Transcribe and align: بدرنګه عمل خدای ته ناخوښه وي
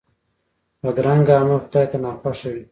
بدرنګه 0.83 1.33
عمل 1.39 1.59
خدای 1.65 1.85
ته 1.91 1.97
ناخوښه 2.03 2.49
وي 2.53 2.63